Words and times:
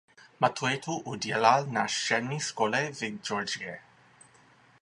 Maturitu 0.39 0.97
udělal 0.97 1.65
na 1.65 1.87
střední 1.87 2.39
škole 2.39 2.91
v 2.91 3.01
Georgii. 3.19 3.79